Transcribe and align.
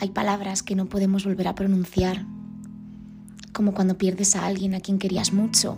Hay 0.00 0.08
palabras 0.08 0.62
que 0.62 0.74
no 0.74 0.86
podemos 0.86 1.26
volver 1.26 1.46
a 1.46 1.54
pronunciar, 1.54 2.24
como 3.52 3.74
cuando 3.74 3.98
pierdes 3.98 4.34
a 4.34 4.46
alguien 4.46 4.74
a 4.74 4.80
quien 4.80 4.98
querías 4.98 5.34
mucho, 5.34 5.76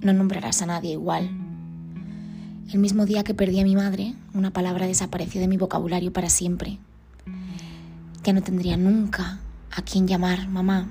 no 0.00 0.12
nombrarás 0.12 0.62
a 0.62 0.66
nadie 0.66 0.92
igual. 0.92 1.28
El 2.72 2.78
mismo 2.78 3.04
día 3.04 3.24
que 3.24 3.34
perdí 3.34 3.58
a 3.58 3.64
mi 3.64 3.74
madre, 3.74 4.14
una 4.32 4.52
palabra 4.52 4.86
desapareció 4.86 5.40
de 5.40 5.48
mi 5.48 5.56
vocabulario 5.56 6.12
para 6.12 6.30
siempre. 6.30 6.78
Ya 8.22 8.32
no 8.32 8.42
tendría 8.42 8.76
nunca 8.76 9.40
a 9.72 9.82
quien 9.82 10.06
llamar 10.06 10.46
mamá. 10.46 10.86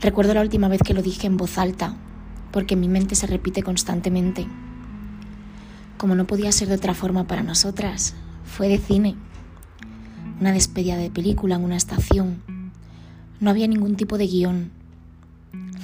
Recuerdo 0.00 0.34
la 0.34 0.40
última 0.40 0.66
vez 0.66 0.82
que 0.82 0.92
lo 0.92 1.02
dije 1.02 1.28
en 1.28 1.36
voz 1.36 1.56
alta, 1.56 1.94
porque 2.50 2.74
mi 2.74 2.88
mente 2.88 3.14
se 3.14 3.28
repite 3.28 3.62
constantemente. 3.62 4.48
Como 5.98 6.16
no 6.16 6.26
podía 6.26 6.50
ser 6.50 6.66
de 6.66 6.74
otra 6.74 6.94
forma 6.94 7.28
para 7.28 7.44
nosotras, 7.44 8.16
fue 8.44 8.66
de 8.66 8.78
cine. 8.78 9.14
Una 10.42 10.50
despedida 10.50 10.96
de 10.96 11.08
película 11.08 11.54
en 11.54 11.62
una 11.62 11.76
estación. 11.76 12.42
No 13.38 13.48
había 13.48 13.68
ningún 13.68 13.94
tipo 13.94 14.18
de 14.18 14.26
guion. 14.26 14.72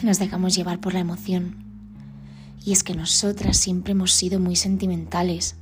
Nos 0.02 0.18
dejamos 0.18 0.56
llevar 0.56 0.80
por 0.80 0.94
la 0.94 0.98
emoción. 0.98 1.54
Y 2.64 2.72
es 2.72 2.82
que 2.82 2.96
nosotras 2.96 3.56
siempre 3.56 3.92
hemos 3.92 4.12
sido 4.12 4.40
muy 4.40 4.56
sentimentales 4.56 5.54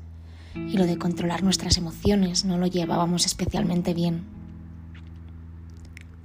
y 0.54 0.78
lo 0.78 0.86
de 0.86 0.96
controlar 0.96 1.42
nuestras 1.42 1.76
emociones 1.76 2.46
no 2.46 2.56
lo 2.56 2.68
llevábamos 2.68 3.26
especialmente 3.26 3.92
bien. 3.92 4.22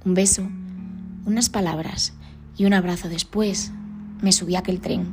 Un 0.06 0.14
beso, 0.14 0.48
unas 1.26 1.50
palabras 1.50 2.14
y 2.56 2.64
un 2.64 2.72
abrazo 2.72 3.10
después 3.10 3.70
me 4.22 4.32
subí 4.32 4.56
a 4.56 4.60
aquel 4.60 4.80
tren. 4.80 5.12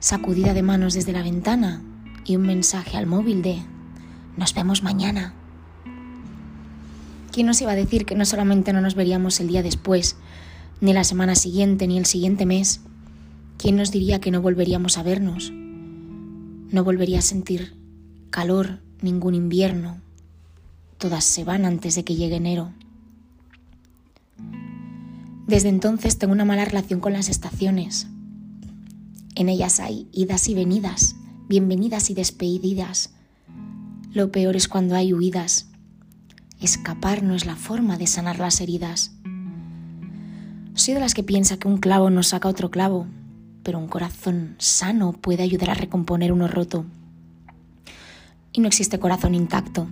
Sacudida 0.00 0.54
de 0.54 0.64
manos 0.64 0.94
desde 0.94 1.12
la 1.12 1.22
ventana 1.22 1.80
y 2.24 2.34
un 2.34 2.42
mensaje 2.42 2.96
al 2.96 3.06
móvil 3.06 3.42
de 3.42 3.62
Nos 4.36 4.52
vemos 4.54 4.82
mañana. 4.82 5.34
¿Quién 7.32 7.46
nos 7.46 7.62
iba 7.62 7.72
a 7.72 7.76
decir 7.76 8.04
que 8.04 8.14
no 8.14 8.26
solamente 8.26 8.74
no 8.74 8.82
nos 8.82 8.94
veríamos 8.94 9.40
el 9.40 9.48
día 9.48 9.62
después, 9.62 10.16
ni 10.82 10.92
la 10.92 11.02
semana 11.02 11.34
siguiente, 11.34 11.86
ni 11.86 11.96
el 11.96 12.04
siguiente 12.04 12.44
mes? 12.44 12.80
¿Quién 13.56 13.76
nos 13.76 13.90
diría 13.90 14.20
que 14.20 14.30
no 14.30 14.42
volveríamos 14.42 14.98
a 14.98 15.02
vernos? 15.02 15.50
No 15.50 16.84
volvería 16.84 17.20
a 17.20 17.22
sentir 17.22 17.74
calor 18.28 18.80
ningún 19.00 19.34
invierno. 19.34 19.96
Todas 20.98 21.24
se 21.24 21.42
van 21.42 21.64
antes 21.64 21.94
de 21.94 22.04
que 22.04 22.16
llegue 22.16 22.36
enero. 22.36 22.70
Desde 25.46 25.70
entonces 25.70 26.18
tengo 26.18 26.34
una 26.34 26.44
mala 26.44 26.66
relación 26.66 27.00
con 27.00 27.14
las 27.14 27.30
estaciones. 27.30 28.08
En 29.36 29.48
ellas 29.48 29.80
hay 29.80 30.06
idas 30.12 30.50
y 30.50 30.54
venidas, 30.54 31.16
bienvenidas 31.48 32.10
y 32.10 32.14
despedidas. 32.14 33.14
Lo 34.12 34.30
peor 34.30 34.54
es 34.54 34.68
cuando 34.68 34.96
hay 34.96 35.14
huidas. 35.14 35.71
Escapar 36.62 37.24
no 37.24 37.34
es 37.34 37.44
la 37.44 37.56
forma 37.56 37.98
de 37.98 38.06
sanar 38.06 38.38
las 38.38 38.60
heridas. 38.60 39.10
Soy 40.74 40.94
de 40.94 41.00
las 41.00 41.12
que 41.12 41.24
piensa 41.24 41.56
que 41.56 41.66
un 41.66 41.78
clavo 41.78 42.08
no 42.08 42.22
saca 42.22 42.48
otro 42.48 42.70
clavo, 42.70 43.08
pero 43.64 43.80
un 43.80 43.88
corazón 43.88 44.54
sano 44.58 45.12
puede 45.12 45.42
ayudar 45.42 45.70
a 45.70 45.74
recomponer 45.74 46.30
uno 46.30 46.46
roto. 46.46 46.84
Y 48.52 48.60
no 48.60 48.68
existe 48.68 49.00
corazón 49.00 49.34
intacto. 49.34 49.88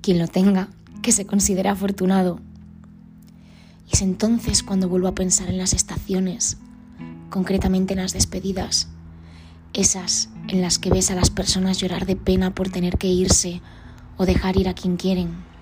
Quien 0.00 0.20
lo 0.20 0.28
tenga, 0.28 0.68
que 1.02 1.10
se 1.10 1.26
considere 1.26 1.70
afortunado. 1.70 2.38
Y 3.90 3.96
es 3.96 4.02
entonces 4.02 4.62
cuando 4.62 4.88
vuelvo 4.88 5.08
a 5.08 5.16
pensar 5.16 5.48
en 5.48 5.58
las 5.58 5.72
estaciones, 5.72 6.56
concretamente 7.30 7.94
en 7.94 8.00
las 8.00 8.12
despedidas, 8.12 8.86
esas 9.72 10.28
en 10.46 10.62
las 10.62 10.78
que 10.78 10.90
ves 10.90 11.10
a 11.10 11.16
las 11.16 11.30
personas 11.30 11.78
llorar 11.78 12.06
de 12.06 12.14
pena 12.14 12.54
por 12.54 12.68
tener 12.68 12.96
que 12.96 13.08
irse 13.08 13.60
o 14.16 14.24
dejar 14.24 14.56
ir 14.56 14.68
a 14.68 14.74
quien 14.74 14.96
quieren. 14.96 15.52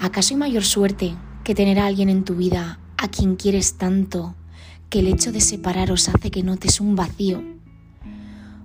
¿Acaso 0.00 0.34
hay 0.34 0.38
mayor 0.38 0.64
suerte 0.64 1.14
que 1.44 1.54
tener 1.54 1.78
a 1.78 1.86
alguien 1.86 2.08
en 2.08 2.24
tu 2.24 2.34
vida 2.34 2.78
a 2.96 3.08
quien 3.08 3.36
quieres 3.36 3.74
tanto 3.74 4.34
que 4.90 5.00
el 5.00 5.08
hecho 5.08 5.32
de 5.32 5.40
separaros 5.40 6.08
hace 6.08 6.30
que 6.30 6.42
notes 6.42 6.80
un 6.80 6.96
vacío? 6.96 7.42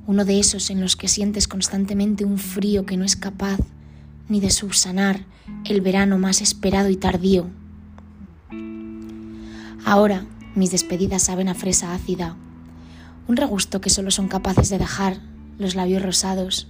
Uno 0.07 0.25
de 0.25 0.39
esos 0.39 0.69
en 0.69 0.81
los 0.81 0.95
que 0.95 1.07
sientes 1.07 1.47
constantemente 1.47 2.25
un 2.25 2.37
frío 2.37 2.85
que 2.85 2.97
no 2.97 3.05
es 3.05 3.15
capaz 3.15 3.59
ni 4.29 4.39
de 4.39 4.49
subsanar 4.49 5.25
el 5.65 5.81
verano 5.81 6.17
más 6.17 6.41
esperado 6.41 6.89
y 6.89 6.95
tardío 6.95 7.49
Ahora 9.85 10.25
mis 10.55 10.71
despedidas 10.71 11.23
saben 11.23 11.49
a 11.49 11.55
fresa 11.55 11.93
ácida, 11.93 12.35
un 13.27 13.35
regusto 13.35 13.81
que 13.81 13.89
solo 13.89 14.11
son 14.11 14.27
capaces 14.27 14.69
de 14.69 14.77
dejar 14.77 15.17
los 15.57 15.75
labios 15.75 16.03
rosados. 16.03 16.67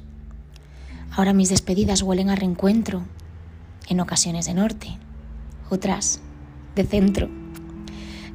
Ahora 1.11 1.33
mis 1.33 1.49
despedidas 1.49 2.03
huelen 2.03 2.29
a 2.29 2.35
reencuentro, 2.35 3.03
en 3.91 3.99
ocasiones 3.99 4.45
de 4.45 4.53
norte, 4.53 4.97
otras 5.69 6.21
de 6.75 6.85
centro. 6.85 7.29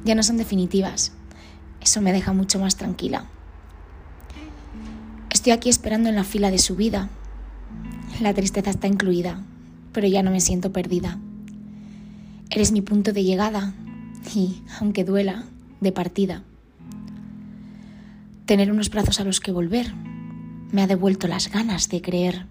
Ya 0.05 0.13
no 0.13 0.21
son 0.21 0.37
definitivas, 0.37 1.13
eso 1.81 1.99
me 1.99 2.13
deja 2.13 2.31
mucho 2.31 2.59
más 2.59 2.75
tranquila. 2.75 3.25
Estoy 5.31 5.53
aquí 5.53 5.69
esperando 5.69 6.09
en 6.09 6.15
la 6.15 6.23
fila 6.23 6.51
de 6.51 6.59
subida. 6.59 7.09
La 8.21 8.35
tristeza 8.35 8.69
está 8.69 8.85
incluida, 8.85 9.41
pero 9.93 10.07
ya 10.07 10.21
no 10.21 10.29
me 10.29 10.41
siento 10.41 10.71
perdida. 10.71 11.17
Eres 12.51 12.71
mi 12.71 12.81
punto 12.81 13.11
de 13.11 13.23
llegada, 13.23 13.73
y, 14.35 14.61
aunque 14.79 15.03
duela, 15.05 15.45
de 15.81 15.91
partida. 15.91 16.43
Tener 18.45 18.71
unos 18.71 18.91
brazos 18.91 19.19
a 19.19 19.23
los 19.23 19.39
que 19.39 19.51
volver 19.51 19.91
me 20.71 20.83
ha 20.83 20.87
devuelto 20.87 21.27
las 21.27 21.51
ganas 21.51 21.89
de 21.89 22.03
creer. 22.03 22.45